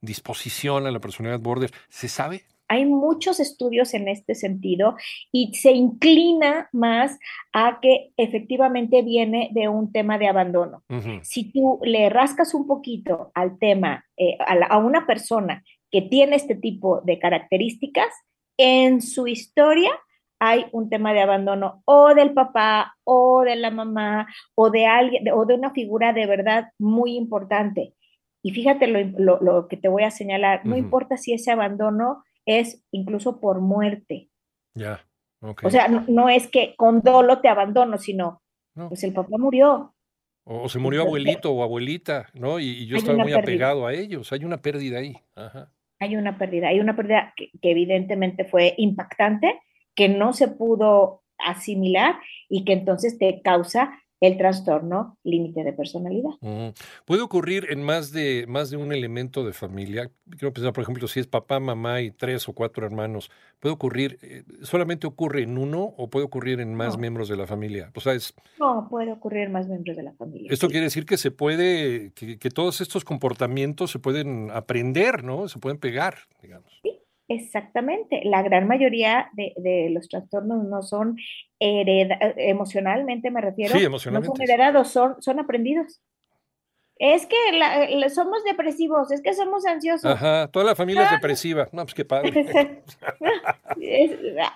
disposición 0.00 0.86
a 0.86 0.90
la 0.90 1.00
personalidad 1.00 1.40
border. 1.40 1.72
¿Se 1.88 2.08
sabe? 2.08 2.44
Hay 2.70 2.86
muchos 2.86 3.40
estudios 3.40 3.94
en 3.94 4.06
este 4.06 4.36
sentido 4.36 4.94
y 5.32 5.52
se 5.54 5.72
inclina 5.72 6.68
más 6.72 7.18
a 7.52 7.80
que 7.82 8.12
efectivamente 8.16 9.02
viene 9.02 9.50
de 9.52 9.66
un 9.66 9.90
tema 9.90 10.18
de 10.18 10.28
abandono. 10.28 10.84
Si 11.22 11.50
tú 11.50 11.80
le 11.82 12.08
rascas 12.10 12.54
un 12.54 12.68
poquito 12.68 13.32
al 13.34 13.58
tema, 13.58 14.04
a, 14.46 14.74
a, 14.74 14.78
una 14.78 15.04
persona 15.04 15.64
que 15.90 16.02
tiene 16.02 16.36
este 16.36 16.54
tipo 16.54 17.00
de 17.00 17.18
características, 17.18 18.08
en 18.56 19.02
su 19.02 19.26
historia 19.26 19.90
hay 20.38 20.66
un 20.70 20.88
tema 20.88 21.12
de 21.12 21.22
abandono 21.22 21.82
o 21.86 22.14
del 22.14 22.34
papá 22.34 22.96
o 23.02 23.42
de 23.42 23.56
la 23.56 23.72
mamá 23.72 24.28
o 24.54 24.70
de 24.70 24.86
alguien 24.86 25.24
o 25.32 25.44
de 25.44 25.54
una 25.54 25.72
figura 25.72 26.12
de 26.12 26.26
verdad 26.26 26.68
muy 26.78 27.16
importante. 27.16 27.94
Y 28.42 28.52
fíjate 28.52 28.86
lo, 28.86 29.66
que 29.68 29.76
te 29.76 29.88
voy 29.88 30.04
a 30.04 30.10
señalar, 30.10 30.64
no 30.64 30.76
importa 30.76 31.16
si 31.16 31.34
ese 31.34 31.50
abandono 31.50 32.22
es 32.46 32.84
incluso 32.90 33.40
por 33.40 33.60
muerte. 33.60 34.30
Ya, 34.74 35.04
O 35.40 35.70
sea, 35.70 35.88
no, 35.88 36.28
es 36.28 36.48
que 36.48 36.74
con 36.76 37.00
dolo 37.00 37.40
te 37.40 37.48
abandono, 37.48 37.98
sino, 37.98 38.42
pues 38.74 39.02
el 39.04 39.12
papá 39.12 39.36
murió. 39.38 39.94
O, 40.44 40.68
se 40.68 40.78
murió 40.78 41.02
abuelito 41.02 41.52
o 41.52 41.62
abuelita, 41.62 42.28
¿no? 42.34 42.58
Y, 42.58 42.86
yo 42.86 42.96
estoy 42.96 43.16
muy 43.16 43.32
apegado 43.32 43.86
a 43.86 43.94
ellos, 43.94 44.32
hay 44.32 44.44
una 44.44 44.60
pérdida 44.60 44.98
ahí. 44.98 45.16
Ajá 45.34 45.72
hay 46.00 46.16
una 46.16 46.38
pérdida, 46.38 46.68
hay 46.68 46.80
una 46.80 46.96
pérdida 46.96 47.34
que, 47.36 47.50
evidentemente 47.62 48.44
fue 48.44 48.74
impactante, 48.78 49.60
que 49.94 50.08
no 50.08 50.32
se 50.32 50.48
pudo 50.48 51.22
asimilar 51.38 52.16
y 52.48 52.64
que 52.64 52.72
entonces 52.72 53.18
te 53.18 53.42
causa 53.42 54.02
el 54.20 54.36
trastorno 54.36 55.16
límite 55.24 55.64
de 55.64 55.72
personalidad. 55.72 56.30
Puede 57.06 57.22
ocurrir 57.22 57.66
en 57.70 57.82
más 57.82 58.12
de, 58.12 58.44
más 58.46 58.70
de 58.70 58.76
un 58.76 58.92
elemento 58.92 59.44
de 59.44 59.52
familia. 59.54 60.10
Quiero 60.30 60.52
pensar, 60.52 60.72
por 60.74 60.82
ejemplo, 60.82 61.08
si 61.08 61.20
es 61.20 61.26
papá, 61.26 61.58
mamá 61.58 62.02
y 62.02 62.10
tres 62.10 62.46
o 62.48 62.52
cuatro 62.52 62.84
hermanos, 62.84 63.30
¿puede 63.60 63.74
ocurrir, 63.74 64.18
eh, 64.22 64.44
solamente 64.62 65.06
ocurre 65.06 65.42
en 65.42 65.56
uno 65.56 65.94
o 65.96 66.10
puede 66.10 66.26
ocurrir 66.26 66.60
en 66.60 66.74
más 66.74 66.98
miembros 66.98 67.28
de 67.28 67.36
la 67.36 67.46
familia? 67.46 67.90
O 67.94 68.00
sea, 68.00 68.12
es... 68.12 68.34
No, 68.58 68.88
puede 68.90 69.10
ocurrir 69.12 69.44
en 69.44 69.52
más 69.52 69.66
miembros 69.66 69.96
de 69.96 70.02
la 70.02 70.12
familia. 70.12 70.52
Esto 70.52 70.68
quiere 70.68 70.84
decir 70.84 71.06
que 71.06 71.16
se 71.16 71.30
puede, 71.30 72.12
que, 72.12 72.38
que, 72.38 72.50
todos 72.50 72.82
estos 72.82 73.04
comportamientos 73.04 73.90
se 73.90 73.98
pueden 73.98 74.50
aprender, 74.50 75.24
¿no? 75.24 75.48
Se 75.48 75.58
pueden 75.58 75.78
pegar, 75.78 76.16
digamos. 76.42 76.70
Sí, 76.82 76.89
Exactamente, 77.30 78.22
la 78.24 78.42
gran 78.42 78.66
mayoría 78.66 79.30
de, 79.34 79.88
los 79.92 80.08
trastornos 80.08 80.64
no 80.64 80.82
son 80.82 81.16
heredados, 81.60 82.34
emocionalmente 82.36 83.30
me 83.30 83.40
refiero, 83.40 83.78
sí, 83.78 83.84
emocionalmente. 83.84 84.32
no 84.32 84.34
son 84.34 84.42
heredados, 84.42 84.88
son, 84.88 85.22
son 85.22 85.38
aprendidos. 85.38 86.02
Es 86.96 87.26
que 87.26 87.36
somos 88.10 88.42
depresivos, 88.42 89.12
es 89.12 89.22
que 89.22 89.32
somos 89.32 89.64
ansiosos. 89.64 90.10
Ajá, 90.10 90.48
toda 90.48 90.64
la 90.64 90.74
familia 90.74 91.04
es 91.04 91.12
ah. 91.12 91.14
depresiva. 91.14 91.68
No, 91.70 91.84
pues 91.84 91.94
qué 91.94 92.04
padre. 92.04 92.32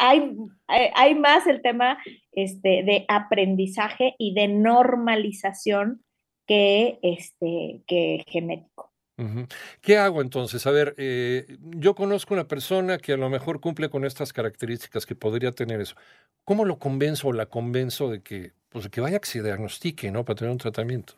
hay, 0.00 0.36
hay, 0.66 1.14
más 1.14 1.46
el 1.46 1.62
tema 1.62 1.96
este, 2.32 2.82
de 2.82 3.04
aprendizaje 3.06 4.16
y 4.18 4.34
de 4.34 4.48
normalización 4.48 6.02
que, 6.44 6.98
este, 7.02 7.82
que 7.86 8.24
genético. 8.26 8.93
¿Qué 9.80 9.96
hago 9.96 10.22
entonces? 10.22 10.66
A 10.66 10.70
ver, 10.70 10.94
eh, 10.98 11.46
yo 11.60 11.94
conozco 11.94 12.34
una 12.34 12.48
persona 12.48 12.98
que 12.98 13.12
a 13.12 13.16
lo 13.16 13.30
mejor 13.30 13.60
cumple 13.60 13.88
con 13.88 14.04
estas 14.04 14.32
características 14.32 15.06
que 15.06 15.14
podría 15.14 15.52
tener 15.52 15.80
eso. 15.80 15.94
¿Cómo 16.44 16.64
lo 16.64 16.78
convenzo 16.78 17.28
o 17.28 17.32
la 17.32 17.46
convenzo 17.46 18.10
de 18.10 18.22
que, 18.22 18.52
pues, 18.68 18.84
de 18.84 18.90
que 18.90 19.00
vaya 19.00 19.18
a 19.18 19.20
que 19.20 19.28
se 19.28 19.42
diagnostique, 19.42 20.10
¿no? 20.10 20.24
Para 20.24 20.36
tener 20.36 20.50
un 20.50 20.58
tratamiento. 20.58 21.14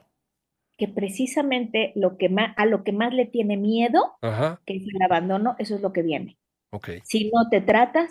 Que 0.77 0.89
precisamente 0.89 1.93
lo 1.95 2.19
que 2.19 2.29
más, 2.29 2.53
a 2.59 2.67
lo 2.67 2.85
que 2.85 2.93
más 2.93 3.15
le 3.15 3.25
tiene 3.25 3.57
miedo, 3.57 4.19
que 4.67 4.77
es 4.77 4.83
el 4.83 5.03
abandono, 5.03 5.57
eso 5.59 5.75
es 5.75 5.81
lo 5.81 5.93
que 5.93 6.03
viene. 6.03 6.37
Okay. 6.71 7.01
Si 7.05 7.31
no 7.31 7.49
te 7.49 7.63
tratas, 7.63 8.11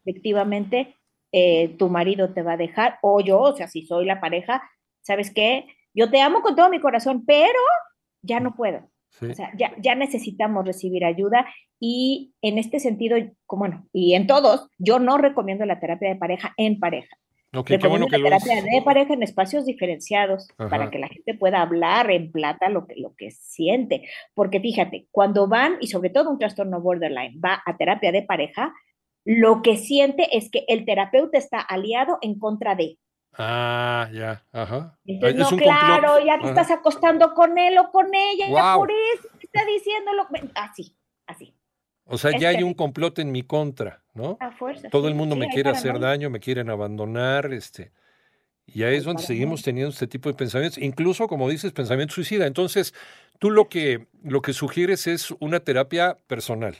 efectivamente, 0.00 0.96
eh, 1.30 1.76
tu 1.78 1.88
marido 1.88 2.34
te 2.34 2.42
va 2.42 2.54
a 2.54 2.56
dejar, 2.56 2.98
o 3.02 3.20
yo, 3.20 3.38
o 3.40 3.56
sea, 3.56 3.68
si 3.68 3.86
soy 3.86 4.06
la 4.06 4.20
pareja, 4.20 4.60
¿sabes 5.02 5.32
qué? 5.32 5.66
Yo 5.94 6.10
te 6.10 6.20
amo 6.20 6.42
con 6.42 6.56
todo 6.56 6.68
mi 6.68 6.80
corazón, 6.80 7.24
pero 7.24 7.60
ya 8.22 8.40
no 8.40 8.56
puedo. 8.56 8.90
O 9.20 9.34
sea, 9.34 9.50
ya, 9.56 9.74
ya 9.78 9.94
necesitamos 9.94 10.64
recibir 10.64 11.04
ayuda 11.04 11.46
y 11.78 12.32
en 12.42 12.58
este 12.58 12.80
sentido, 12.80 13.16
como 13.46 13.60
bueno, 13.60 13.86
y 13.92 14.14
en 14.14 14.26
todos, 14.26 14.68
yo 14.78 14.98
no 14.98 15.18
recomiendo 15.18 15.64
la 15.66 15.80
terapia 15.80 16.10
de 16.10 16.16
pareja 16.16 16.54
en 16.56 16.78
pareja. 16.78 17.16
Okay, 17.52 17.76
recomiendo 17.76 18.06
qué 18.06 18.18
bueno 18.18 18.30
la 18.30 18.38
que 18.38 18.44
terapia 18.44 18.72
de 18.78 18.82
pareja 18.82 19.12
en 19.12 19.24
espacios 19.24 19.66
diferenciados 19.66 20.48
Ajá. 20.56 20.70
para 20.70 20.90
que 20.90 21.00
la 21.00 21.08
gente 21.08 21.34
pueda 21.34 21.62
hablar 21.62 22.10
en 22.12 22.30
plata 22.30 22.68
lo 22.68 22.86
que, 22.86 22.94
lo 22.96 23.14
que 23.16 23.32
siente. 23.32 24.08
Porque 24.34 24.60
fíjate, 24.60 25.08
cuando 25.10 25.48
van, 25.48 25.76
y 25.80 25.88
sobre 25.88 26.10
todo 26.10 26.30
un 26.30 26.38
trastorno 26.38 26.80
borderline, 26.80 27.40
va 27.44 27.60
a 27.66 27.76
terapia 27.76 28.12
de 28.12 28.22
pareja, 28.22 28.72
lo 29.24 29.62
que 29.62 29.76
siente 29.76 30.36
es 30.36 30.50
que 30.50 30.64
el 30.68 30.84
terapeuta 30.84 31.38
está 31.38 31.60
aliado 31.60 32.18
en 32.22 32.38
contra 32.38 32.74
de. 32.74 32.98
Ah, 33.32 34.08
ya, 34.12 34.44
ajá. 34.52 34.98
Entonces, 35.04 35.40
Es 35.40 35.50
no, 35.50 35.56
un 35.56 35.58
claro, 35.58 36.08
complot. 36.14 36.26
ya 36.26 36.34
te 36.38 36.48
Ajá. 36.48 36.48
estás 36.48 36.70
acostando 36.72 37.32
con 37.34 37.56
él 37.58 37.78
o 37.78 37.90
con 37.90 38.14
ella, 38.14 38.46
ya 38.46 38.50
Guau. 38.50 38.80
por 38.80 38.90
eso 38.90 39.28
está 39.40 39.64
diciendo 39.64 40.12
lo 40.14 40.26
así, 40.56 40.96
así, 41.26 41.54
O 42.04 42.18
sea, 42.18 42.36
ya 42.36 42.48
hay 42.48 42.62
un 42.62 42.74
complot 42.74 43.18
en 43.20 43.30
mi 43.32 43.42
contra, 43.42 44.02
¿no? 44.14 44.36
a 44.40 44.50
fuerza. 44.50 44.88
Todo 44.90 45.02
sí, 45.02 45.08
el 45.08 45.14
mundo 45.14 45.36
sí, 45.36 45.40
me 45.40 45.48
quiere 45.48 45.70
hacer 45.70 45.94
no. 45.94 46.00
daño, 46.00 46.28
me 46.28 46.40
quieren 46.40 46.70
abandonar, 46.70 47.52
este. 47.52 47.92
Y 48.66 48.82
ahí 48.84 48.96
es 48.96 49.04
donde 49.04 49.22
seguimos 49.22 49.62
teniendo 49.62 49.90
este 49.90 50.06
tipo 50.06 50.28
de 50.28 50.34
pensamientos, 50.36 50.78
incluso 50.78 51.26
como 51.28 51.48
dices, 51.48 51.72
pensamiento 51.72 52.14
suicida. 52.14 52.46
Entonces, 52.46 52.94
tú 53.38 53.50
lo 53.50 53.68
que 53.68 54.08
lo 54.22 54.42
que 54.42 54.52
sugieres 54.52 55.06
es 55.06 55.30
una 55.40 55.60
terapia 55.60 56.16
personal, 56.26 56.76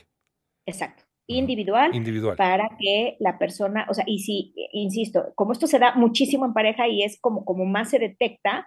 Exacto, 0.65 1.03
individual, 1.37 1.95
individual. 1.95 2.35
para 2.35 2.69
que 2.79 3.15
la 3.19 3.37
persona, 3.37 3.85
o 3.89 3.93
sea, 3.93 4.03
y 4.07 4.19
si, 4.19 4.53
insisto, 4.71 5.31
como 5.35 5.51
esto 5.51 5.67
se 5.67 5.79
da 5.79 5.95
muchísimo 5.95 6.45
en 6.45 6.53
pareja 6.53 6.87
y 6.87 7.03
es 7.03 7.19
como, 7.19 7.45
como 7.45 7.65
más 7.65 7.89
se 7.89 7.99
detecta, 7.99 8.65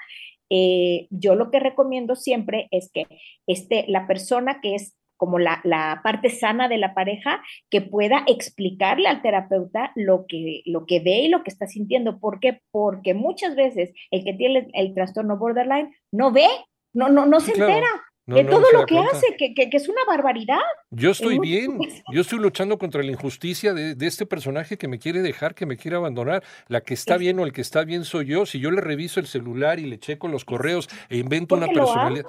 eh, 0.51 1.07
yo 1.11 1.35
lo 1.35 1.51
que 1.51 1.61
recomiendo 1.61 2.17
siempre 2.17 2.69
es 2.71 2.91
que 2.93 3.07
este, 3.47 3.85
la 3.89 4.07
persona 4.07 4.61
que 4.61 4.75
es 4.75 4.95
como 5.17 5.39
la, 5.39 5.61
la 5.65 6.01
parte 6.03 6.29
sana 6.29 6.69
de 6.69 6.77
la 6.77 6.93
pareja, 6.93 7.43
que 7.71 7.81
pueda 7.81 8.25
explicarle 8.27 9.09
al 9.09 9.23
terapeuta 9.23 9.93
lo 9.95 10.27
que, 10.27 10.63
lo 10.67 10.87
que 10.87 11.01
ve 11.01 11.21
y 11.21 11.29
lo 11.29 11.43
que 11.43 11.51
está 11.51 11.67
sintiendo. 11.67 12.19
¿Por 12.19 12.41
qué? 12.41 12.61
Porque 12.71 13.15
muchas 13.15 13.55
veces 13.55 13.93
el 14.11 14.25
que 14.25 14.35
tiene 14.35 14.59
el, 14.59 14.71
el 14.75 14.95
trastorno 14.95 15.39
borderline 15.39 15.95
no 16.13 16.33
ve, 16.33 16.49
no, 16.93 17.09
no, 17.09 17.27
no 17.27 17.41
se 17.41 17.53
claro. 17.53 17.73
entera 17.73 17.89
No, 18.27 18.37
no 18.43 18.49
todo 18.51 18.73
lo 18.73 18.87
que 18.87 18.95
cuenta. 18.95 19.17
hace, 19.17 19.37
que, 19.37 19.53
que, 19.53 19.69
que 19.69 19.77
es 19.77 19.89
una 19.89 20.01
barbaridad. 20.07 20.61
Yo 20.91 21.11
estoy 21.11 21.39
bien, 21.39 21.79
yo 22.11 22.23
estoy 22.23 22.39
luchando 22.39 22.79
contra 22.79 23.03
la 23.03 23.11
injusticia 23.11 23.75
de, 23.75 23.95
de 23.95 24.07
este 24.07 24.25
personaje 24.25 24.79
que 24.79 24.89
me 24.89 24.99
quiere 24.99 25.21
dejar, 25.21 25.55
que 25.55 25.67
me 25.67 25.77
quiere 25.77 25.97
abandonar. 25.99 26.43
La 26.69 26.81
que 26.81 26.95
está 26.95 27.15
Es- 27.15 27.21
bien 27.21 27.39
o 27.39 27.45
el 27.45 27.53
que 27.53 27.61
está 27.61 27.85
bien 27.85 28.05
soy 28.05 28.27
yo. 28.27 28.47
Si 28.47 28.61
yo 28.61 28.71
le 28.71 28.81
reviso 28.81 29.21
el 29.21 29.27
celular 29.27 29.79
y 29.79 29.85
le 29.85 29.99
checo 29.99 30.29
los 30.29 30.45
correos 30.47 30.89
e 31.11 31.19
invento 31.19 31.55
una 31.55 31.67
Porque 31.67 31.81
personalidad. 31.81 32.25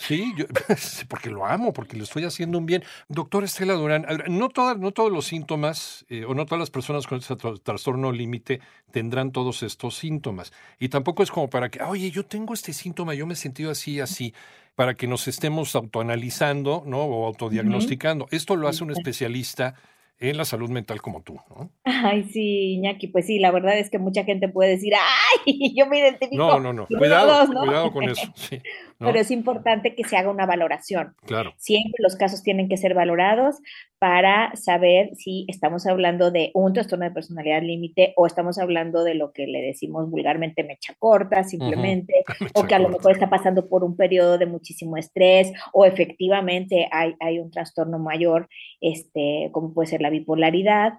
Sí, 0.00 0.32
yo, 0.34 0.46
porque 1.08 1.28
lo 1.28 1.44
amo, 1.44 1.74
porque 1.74 1.94
le 1.96 2.04
estoy 2.04 2.24
haciendo 2.24 2.56
un 2.56 2.64
bien. 2.64 2.82
Doctor 3.08 3.44
Estela 3.44 3.74
Durán, 3.74 4.06
no, 4.28 4.48
todas, 4.48 4.78
no 4.78 4.92
todos 4.92 5.12
los 5.12 5.26
síntomas 5.26 6.06
eh, 6.08 6.24
o 6.24 6.34
no 6.34 6.46
todas 6.46 6.58
las 6.60 6.70
personas 6.70 7.06
con 7.06 7.18
este 7.18 7.34
tra- 7.34 7.60
trastorno 7.62 8.10
límite 8.10 8.60
tendrán 8.92 9.30
todos 9.30 9.62
estos 9.62 9.96
síntomas. 9.96 10.52
Y 10.78 10.88
tampoco 10.88 11.22
es 11.22 11.30
como 11.30 11.50
para 11.50 11.68
que, 11.68 11.80
"Ah, 11.82 11.88
oye, 11.90 12.10
yo 12.10 12.24
tengo 12.24 12.54
este 12.54 12.72
síntoma, 12.72 13.12
yo 13.14 13.26
me 13.26 13.34
he 13.34 13.36
sentido 13.36 13.70
así, 13.70 14.00
así, 14.00 14.32
para 14.74 14.94
que 14.94 15.06
nos 15.06 15.28
estemos 15.28 15.76
autoanalizando 15.76 16.82
¿no? 16.86 17.02
o 17.04 17.26
autodiagnosticando. 17.26 18.26
Esto 18.30 18.56
lo 18.56 18.68
hace 18.68 18.82
un 18.84 18.92
especialista 18.92 19.74
en 20.18 20.36
la 20.36 20.44
salud 20.44 20.68
mental 20.70 21.00
como 21.02 21.22
tú. 21.22 21.38
¿no? 21.50 21.70
Ay, 21.84 22.24
sí, 22.32 22.74
Iñaki, 22.74 23.08
pues 23.08 23.26
sí, 23.26 23.38
la 23.38 23.50
verdad 23.50 23.78
es 23.78 23.90
que 23.90 23.98
mucha 23.98 24.24
gente 24.24 24.48
puede 24.48 24.70
decir, 24.70 24.92
ay, 24.94 25.74
yo 25.76 25.86
me 25.86 25.98
identifico. 25.98 26.36
No, 26.36 26.58
no, 26.60 26.72
no. 26.72 26.86
Cuidado, 26.86 27.28
todos", 27.28 27.50
¿no? 27.50 27.60
cuidado 27.60 27.92
con 27.92 28.04
eso. 28.08 28.22
Sí, 28.34 28.60
¿no? 29.00 29.06
Pero 29.06 29.18
es 29.18 29.30
importante 29.30 29.94
que 29.94 30.04
se 30.04 30.16
haga 30.16 30.30
una 30.30 30.46
valoración. 30.46 31.14
Claro. 31.26 31.54
Siempre 31.56 32.02
los 32.02 32.16
casos 32.16 32.42
tienen 32.42 32.68
que 32.68 32.76
ser 32.76 32.94
valorados 32.94 33.56
para 33.98 34.54
saber 34.56 35.10
si 35.16 35.44
estamos 35.48 35.86
hablando 35.86 36.30
de 36.30 36.50
un 36.54 36.72
trastorno 36.72 37.04
de 37.04 37.10
personalidad 37.10 37.62
límite 37.62 38.12
o 38.16 38.26
estamos 38.26 38.58
hablando 38.58 39.04
de 39.04 39.14
lo 39.14 39.32
que 39.32 39.46
le 39.46 39.60
decimos 39.60 40.10
vulgarmente 40.10 40.64
mecha 40.64 40.94
corta, 40.98 41.44
simplemente, 41.44 42.12
o 42.54 42.64
que 42.64 42.74
a 42.74 42.78
lo 42.78 42.88
mejor 42.90 43.12
está 43.12 43.28
pasando 43.28 43.68
por 43.68 43.84
un 43.84 43.96
periodo 43.96 44.38
de 44.38 44.46
muchísimo 44.46 44.96
estrés 44.96 45.52
o 45.72 45.84
efectivamente 45.84 46.88
hay, 46.92 47.14
hay 47.20 47.38
un 47.38 47.50
trastorno 47.50 47.98
mayor, 47.98 48.48
este, 48.80 49.48
como 49.52 49.74
puede 49.74 49.88
ser 49.88 50.00
la 50.00 50.10
bipolaridad, 50.10 50.94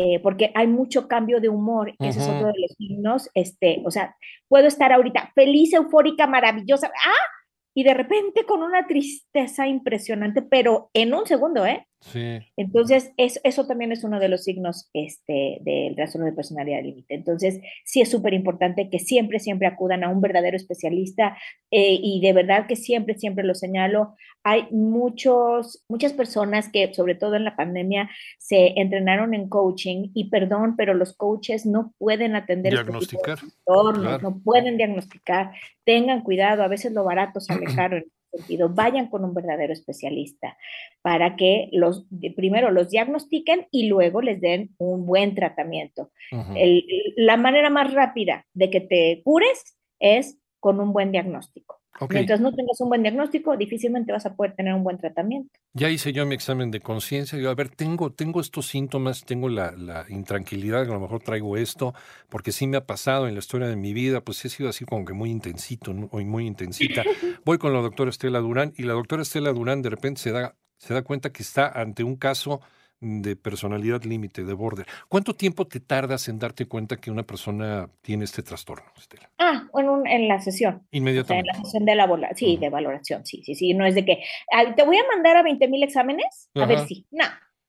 eh, 0.00 0.20
porque 0.20 0.52
hay 0.54 0.68
mucho 0.68 1.08
cambio 1.08 1.40
de 1.40 1.48
humor, 1.48 1.92
ese 1.98 2.20
es 2.20 2.28
otro 2.28 2.46
de 2.46 2.60
los 2.60 2.70
signos, 2.78 3.28
este, 3.34 3.82
o 3.84 3.90
sea, 3.90 4.16
puedo 4.46 4.68
estar 4.68 4.92
ahorita 4.92 5.32
feliz, 5.34 5.72
eufórica, 5.72 6.28
maravillosa, 6.28 6.86
¡ah! 6.86 7.37
Y 7.74 7.84
de 7.84 7.94
repente 7.94 8.44
con 8.44 8.62
una 8.62 8.86
tristeza 8.86 9.66
impresionante, 9.66 10.42
pero 10.42 10.90
en 10.94 11.14
un 11.14 11.26
segundo, 11.26 11.64
¿eh? 11.66 11.86
Sí. 12.00 12.38
Entonces, 12.56 13.12
es- 13.16 13.40
eso 13.42 13.66
también 13.66 13.90
es 13.90 14.04
uno 14.04 14.20
de 14.20 14.28
los 14.28 14.44
signos 14.44 14.88
este, 14.94 15.58
del 15.62 15.96
trastorno 15.96 16.26
de 16.26 16.32
personalidad 16.32 16.82
límite. 16.82 17.14
Entonces, 17.14 17.60
sí 17.84 18.00
es 18.00 18.08
súper 18.10 18.34
importante 18.34 18.88
que 18.88 18.98
siempre, 19.00 19.40
siempre 19.40 19.66
acudan 19.66 20.04
a 20.04 20.08
un 20.08 20.20
verdadero 20.20 20.56
especialista 20.56 21.36
eh, 21.72 21.98
y 22.00 22.20
de 22.20 22.32
verdad 22.32 22.66
que 22.68 22.76
siempre, 22.76 23.18
siempre 23.18 23.44
lo 23.44 23.54
señalo. 23.54 24.14
Hay 24.44 24.68
muchos, 24.70 25.84
muchas 25.88 26.12
personas 26.12 26.68
que, 26.70 26.94
sobre 26.94 27.14
todo 27.16 27.34
en 27.34 27.44
la 27.44 27.56
pandemia, 27.56 28.08
se 28.38 28.74
entrenaron 28.80 29.34
en 29.34 29.48
coaching 29.48 30.10
y 30.14 30.30
perdón, 30.30 30.76
pero 30.76 30.94
los 30.94 31.14
coaches 31.16 31.66
no 31.66 31.92
pueden 31.98 32.36
atender 32.36 32.74
este 32.74 32.84
tipo 32.84 33.00
de 33.00 33.06
Diagnosticar. 33.06 33.38
claro. 33.66 34.18
no 34.22 34.40
pueden 34.40 34.76
diagnosticar. 34.76 35.50
Tengan 35.84 36.22
cuidado, 36.22 36.62
a 36.62 36.68
veces 36.68 36.92
lo 36.92 37.02
barato 37.04 37.40
sale 37.40 37.66
caro 37.76 38.00
sentido. 38.30 38.68
Vayan 38.68 39.08
con 39.08 39.24
un 39.24 39.34
verdadero 39.34 39.72
especialista 39.72 40.56
para 41.02 41.36
que 41.36 41.68
los, 41.72 42.06
primero 42.36 42.70
los 42.70 42.90
diagnostiquen 42.90 43.66
y 43.70 43.88
luego 43.88 44.20
les 44.22 44.40
den 44.40 44.70
un 44.78 45.06
buen 45.06 45.34
tratamiento. 45.34 46.10
El- 46.56 46.84
la 47.16 47.36
manera 47.36 47.70
más 47.70 47.92
rápida 47.92 48.46
de 48.54 48.70
que 48.70 48.80
te 48.80 49.22
cures 49.24 49.78
es 49.98 50.38
con 50.60 50.80
un 50.80 50.92
buen 50.92 51.12
diagnóstico. 51.12 51.77
Mientras 52.10 52.40
no 52.40 52.52
tengas 52.54 52.80
un 52.80 52.88
buen 52.88 53.02
diagnóstico, 53.02 53.56
difícilmente 53.56 54.12
vas 54.12 54.26
a 54.26 54.34
poder 54.34 54.54
tener 54.54 54.74
un 54.74 54.84
buen 54.84 54.98
tratamiento. 54.98 55.50
Ya 55.72 55.90
hice 55.90 56.12
yo 56.12 56.24
mi 56.26 56.34
examen 56.34 56.70
de 56.70 56.80
conciencia. 56.80 57.38
Digo, 57.38 57.50
a 57.50 57.54
ver, 57.54 57.68
tengo, 57.70 58.12
tengo 58.12 58.40
estos 58.40 58.66
síntomas, 58.66 59.24
tengo 59.24 59.48
la, 59.48 59.72
la 59.72 60.06
intranquilidad, 60.08 60.84
que 60.84 60.90
a 60.90 60.94
lo 60.94 61.00
mejor 61.00 61.22
traigo 61.22 61.56
esto, 61.56 61.94
porque 62.28 62.52
sí 62.52 62.66
me 62.66 62.76
ha 62.76 62.86
pasado 62.86 63.28
en 63.28 63.34
la 63.34 63.40
historia 63.40 63.68
de 63.68 63.76
mi 63.76 63.92
vida, 63.92 64.20
pues 64.20 64.44
he 64.44 64.48
sido 64.48 64.68
así 64.68 64.84
como 64.84 65.04
que 65.04 65.12
muy 65.12 65.30
intensito 65.30 65.90
o 65.90 66.20
muy 66.20 66.46
intensita. 66.46 67.02
Voy 67.44 67.58
con 67.58 67.72
la 67.72 67.80
doctora 67.80 68.10
Estela 68.10 68.40
Durán 68.40 68.72
y 68.76 68.84
la 68.84 68.92
doctora 68.92 69.22
Estela 69.22 69.52
Durán 69.52 69.82
de 69.82 69.90
repente 69.90 70.20
se 70.20 70.32
da, 70.32 70.56
se 70.76 70.94
da 70.94 71.02
cuenta 71.02 71.30
que 71.30 71.42
está 71.42 71.68
ante 71.68 72.04
un 72.04 72.16
caso 72.16 72.60
de 73.00 73.36
personalidad 73.36 74.02
límite, 74.02 74.44
de 74.44 74.52
border. 74.54 74.86
¿Cuánto 75.08 75.34
tiempo 75.34 75.66
te 75.66 75.80
tardas 75.80 76.28
en 76.28 76.38
darte 76.38 76.66
cuenta 76.66 76.96
que 76.96 77.10
una 77.10 77.22
persona 77.22 77.88
tiene 78.02 78.24
este 78.24 78.42
trastorno, 78.42 78.86
Estela? 78.96 79.30
Ah, 79.38 79.68
en, 79.78 79.88
un- 79.88 80.06
en 80.06 80.26
la 80.28 80.40
sesión. 80.40 80.74
O 80.74 80.78
sea, 80.78 80.88
en 80.90 80.96
Inmediatamente. 80.98 81.50
la 81.52 81.62
sesión 81.62 81.84
de 81.84 81.94
la 81.94 82.06
bola, 82.06 82.30
sí, 82.34 82.56
de 82.56 82.70
valoración, 82.70 83.24
sí, 83.24 83.42
sí, 83.44 83.54
sí, 83.54 83.74
no 83.74 83.86
es 83.86 83.94
de 83.94 84.04
que 84.04 84.22
"Ay, 84.52 84.74
te 84.74 84.82
voy 84.84 84.96
a 84.96 85.04
mandar 85.14 85.36
a 85.36 85.42
20 85.42 85.68
mil 85.68 85.82
exámenes, 85.82 86.50
a 86.54 86.66
ver 86.66 86.80
si, 86.86 87.06
no, 87.10 87.24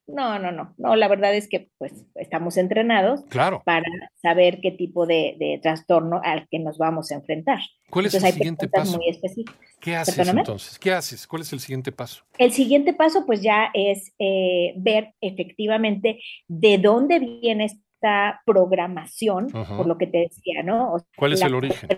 no, 0.06 0.38
no, 0.38 0.50
no, 0.52 0.74
no, 0.76 0.96
la 0.96 1.08
verdad 1.08 1.34
es 1.34 1.48
que 1.48 1.70
pues 1.78 1.92
estamos 2.16 2.56
entrenados 2.56 3.24
Claro. 3.28 3.62
para 3.64 3.86
saber 4.20 4.60
qué 4.60 4.70
tipo 4.72 5.06
de, 5.06 5.36
de 5.38 5.58
trastorno 5.62 6.20
al 6.24 6.48
que 6.50 6.58
nos 6.58 6.78
vamos 6.78 7.10
a 7.10 7.14
enfrentar. 7.14 7.58
¿Cuál 7.90 8.06
es 8.06 8.14
el 8.14 8.18
Entonces 8.18 8.34
siguiente 8.34 8.68
paso? 8.68 8.98
muy. 8.98 9.20
¿Qué 9.80 9.96
haces 9.96 10.14
Perdóname. 10.14 10.40
entonces? 10.40 10.78
¿Qué 10.78 10.92
haces? 10.92 11.26
¿Cuál 11.26 11.42
es 11.42 11.52
el 11.52 11.60
siguiente 11.60 11.90
paso? 11.92 12.22
El 12.38 12.52
siguiente 12.52 12.92
paso 12.92 13.24
pues 13.24 13.40
ya 13.40 13.70
es 13.72 14.12
eh, 14.18 14.74
ver 14.76 15.14
efectivamente 15.20 16.20
de 16.48 16.78
dónde 16.78 17.18
viene 17.18 17.68
esta 18.00 18.40
programación, 18.46 19.48
por 19.48 19.86
lo 19.86 19.98
que 19.98 20.06
te 20.06 20.18
decía, 20.18 20.62
¿no? 20.62 20.94
O 20.94 21.00
¿Cuál 21.16 21.34
es 21.34 21.42
el 21.42 21.54
origen? 21.54 21.88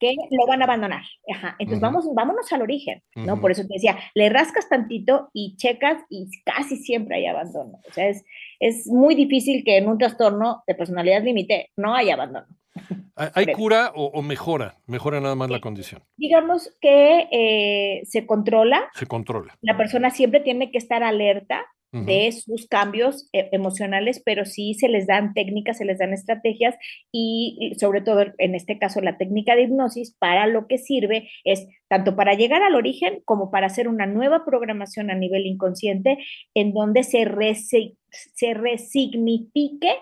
que 0.00 0.14
lo 0.30 0.46
van 0.48 0.62
a 0.62 0.64
abandonar. 0.64 1.02
Ajá. 1.32 1.54
Entonces 1.58 1.80
vamos, 1.80 2.06
vámonos 2.12 2.52
al 2.52 2.62
origen, 2.62 3.02
¿no? 3.14 3.40
Por 3.40 3.52
eso 3.52 3.62
te 3.62 3.74
decía, 3.74 3.96
le 4.14 4.28
rascas 4.30 4.68
tantito 4.68 5.30
y 5.32 5.54
checas 5.56 6.02
y 6.10 6.28
casi 6.44 6.76
siempre 6.76 7.16
hay 7.16 7.26
abandono. 7.26 7.78
O 7.88 7.92
sea, 7.92 8.08
es, 8.08 8.24
es 8.58 8.86
muy 8.88 9.14
difícil 9.14 9.62
que 9.64 9.76
en 9.78 9.88
un 9.88 9.98
trastorno 9.98 10.64
de 10.66 10.74
personalidad 10.74 11.22
límite 11.22 11.70
no 11.76 11.94
haya 11.94 12.14
abandono. 12.14 12.46
¿Hay 13.16 13.46
cura 13.52 13.92
o, 13.94 14.06
o 14.06 14.22
mejora? 14.22 14.74
Mejora 14.86 15.20
nada 15.20 15.36
más 15.36 15.48
la 15.50 15.60
condición. 15.60 16.02
Digamos 16.16 16.74
que 16.80 17.28
eh, 17.30 18.02
se 18.06 18.26
controla, 18.26 18.82
Se 18.94 19.06
controla. 19.06 19.56
la 19.62 19.76
persona 19.76 20.10
siempre 20.10 20.40
tiene 20.40 20.72
que 20.72 20.78
estar 20.78 21.04
alerta 21.04 21.64
de 21.94 22.32
sus 22.32 22.66
cambios 22.66 23.28
eh, 23.32 23.48
emocionales, 23.52 24.20
pero 24.24 24.44
sí 24.44 24.74
se 24.74 24.88
les 24.88 25.06
dan 25.06 25.32
técnicas, 25.32 25.78
se 25.78 25.84
les 25.84 25.98
dan 25.98 26.12
estrategias 26.12 26.74
y, 27.12 27.72
sobre 27.78 28.00
todo 28.00 28.24
en 28.38 28.54
este 28.54 28.78
caso 28.78 29.00
la 29.00 29.16
técnica 29.16 29.54
de 29.54 29.62
hipnosis 29.62 30.16
para 30.18 30.46
lo 30.48 30.66
que 30.66 30.78
sirve 30.78 31.30
es 31.44 31.68
tanto 31.88 32.16
para 32.16 32.34
llegar 32.34 32.62
al 32.62 32.74
origen 32.74 33.20
como 33.24 33.50
para 33.50 33.68
hacer 33.68 33.86
una 33.86 34.06
nueva 34.06 34.44
programación 34.44 35.10
a 35.10 35.14
nivel 35.14 35.46
inconsciente 35.46 36.18
en 36.54 36.72
donde 36.72 37.04
se, 37.04 37.24
se 38.10 38.54
resignifique 38.54 39.94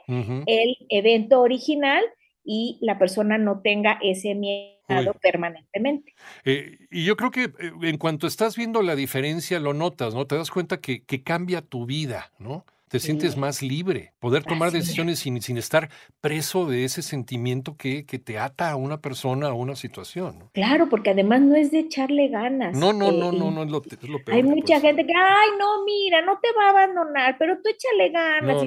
el 0.47 0.77
evento 0.89 1.41
original 1.41 2.03
y 2.45 2.79
la 2.81 2.99
persona 2.99 3.39
no 3.39 3.61
tenga 3.61 3.99
ese 4.03 4.35
miedo 4.35 5.15
permanentemente. 5.21 6.15
Eh, 6.45 6.79
y 6.91 7.05
yo 7.05 7.17
creo 7.17 7.31
que 7.31 7.45
eh, 7.45 7.73
en 7.83 7.99
cuanto 7.99 8.27
estás 8.27 8.57
viendo 8.57 8.83
la 8.83 8.97
diferencia, 8.97 9.61
lo 9.61 9.75
notas, 9.75 10.15
¿no? 10.15 10.27
Te 10.27 10.37
das 10.37 10.51
cuenta 10.51 10.81
que, 10.81 11.05
que 11.05 11.23
cambia 11.23 11.63
tu 11.63 11.87
vida, 11.87 12.33
¿no? 12.39 12.65
Te 12.93 13.01
sientes 13.01 13.39
más 13.39 13.63
libre, 13.63 14.13
poder 14.21 14.45
tomar 14.45 14.71
decisiones 14.71 15.21
sin, 15.21 15.41
sin, 15.41 15.57
estar 15.57 15.89
preso 16.21 16.67
de 16.67 16.85
ese 16.85 17.01
sentimiento 17.01 17.75
que, 17.75 18.05
que, 18.05 18.19
te 18.19 18.39
ata 18.39 18.71
a 18.71 18.77
una 18.77 19.01
persona, 19.01 19.49
a 19.49 19.55
una 19.55 19.77
situación. 19.77 20.51
Claro, 20.53 20.91
porque 20.91 21.09
además 21.09 21.41
no 21.41 21.57
es 21.57 21.71
de 21.71 21.79
echarle 21.79 22.29
ganas. 22.29 22.77
No, 22.77 22.93
no, 22.93 23.11
no, 23.11 23.33
no, 23.33 23.51
no 23.51 23.63
es 23.63 23.71
lo, 23.71 23.83
es 23.83 24.09
lo 24.11 24.23
peor. 24.23 24.37
Hay 24.37 24.43
mucha 24.43 24.79
gente 24.79 25.07
que, 25.07 25.15
ay, 25.17 25.49
no, 25.59 25.87
mira, 25.87 26.21
no 26.21 26.39
te 26.43 26.49
va 26.55 26.67
a 26.67 26.71
abandonar, 26.83 27.37
pero 27.39 27.57
tú 27.63 27.71
échale 27.71 28.11
ganas. 28.11 28.61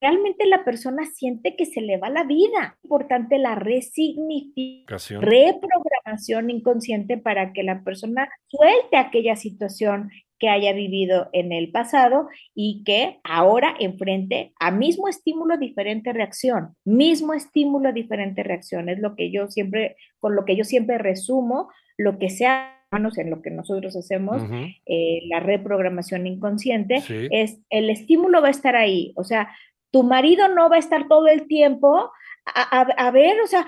Realmente 0.00 0.46
la 0.46 0.64
persona 0.64 1.04
siente 1.14 1.54
que 1.54 1.66
se 1.66 1.82
le 1.82 1.98
va 1.98 2.08
la 2.08 2.24
vida. 2.24 2.78
Importante 2.82 3.36
la 3.38 3.56
resignificación, 3.56 5.20
reprogramación 5.20 6.48
inconsciente 6.48 7.18
para 7.18 7.52
que 7.52 7.62
la 7.62 7.82
persona 7.82 8.30
suelte 8.46 8.96
aquella 8.96 9.36
situación 9.36 10.10
que 10.38 10.48
haya 10.48 10.72
vivido 10.72 11.28
en 11.32 11.52
el 11.52 11.70
pasado 11.70 12.28
y 12.54 12.82
que 12.84 13.20
ahora 13.24 13.74
enfrente 13.78 14.52
a 14.58 14.70
mismo 14.70 15.08
estímulo, 15.08 15.56
diferente 15.56 16.12
reacción, 16.12 16.76
mismo 16.84 17.34
estímulo, 17.34 17.92
diferente 17.92 18.42
reacción. 18.42 18.88
Es 18.88 18.98
lo 18.98 19.16
que 19.16 19.30
yo 19.30 19.48
siempre, 19.48 19.96
con 20.18 20.36
lo 20.36 20.44
que 20.44 20.56
yo 20.56 20.64
siempre 20.64 20.98
resumo, 20.98 21.68
lo 21.96 22.18
que 22.18 22.30
sea 22.30 22.72
en 22.92 23.30
lo 23.30 23.42
que 23.42 23.50
nosotros 23.50 23.96
hacemos, 23.96 24.42
eh, 24.86 25.20
la 25.28 25.40
reprogramación 25.40 26.26
inconsciente, 26.26 27.02
es 27.30 27.58
el 27.68 27.90
estímulo 27.90 28.40
va 28.40 28.48
a 28.48 28.52
estar 28.52 28.76
ahí. 28.76 29.12
O 29.16 29.24
sea, 29.24 29.50
tu 29.90 30.02
marido 30.02 30.48
no 30.48 30.68
va 30.70 30.76
a 30.76 30.80
estar 30.80 31.08
todo 31.08 31.26
el 31.26 31.46
tiempo 31.46 32.10
a, 32.54 33.10
ver, 33.10 33.40
o 33.40 33.46
sea, 33.46 33.66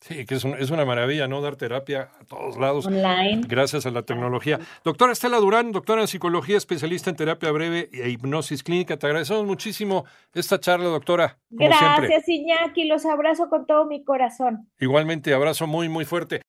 Sí, 0.00 0.24
que 0.24 0.34
es, 0.34 0.44
es, 0.46 0.70
una 0.70 0.86
maravilla, 0.86 1.28
¿no? 1.28 1.42
Dar 1.42 1.56
terapia 1.56 2.08
a 2.18 2.24
todos 2.24 2.56
lados. 2.56 2.86
Online. 2.86 3.42
Gracias 3.46 3.84
a 3.84 3.90
la 3.90 4.02
tecnología. 4.02 4.58
Doctora 4.82 5.12
Estela 5.12 5.36
Durán, 5.36 5.72
doctora 5.72 6.00
en 6.00 6.08
psicología, 6.08 6.56
especialista 6.56 7.10
en 7.10 7.16
terapia 7.16 7.50
breve 7.50 7.90
e 7.92 8.08
hipnosis 8.08 8.62
clínica. 8.62 8.96
Te 8.96 9.06
agradecemos 9.06 9.44
muchísimo 9.44 10.06
esta 10.32 10.58
charla, 10.58 10.86
doctora. 10.86 11.38
Gracias, 11.50 12.26
Iñaki. 12.28 12.86
Los 12.86 13.04
abrazo 13.04 13.50
con 13.50 13.66
todo 13.66 13.84
mi 13.84 14.02
corazón. 14.02 14.70
Igualmente, 14.78 15.34
abrazo 15.34 15.66
muy, 15.66 15.90
muy 15.90 16.06
fuerte. 16.06 16.38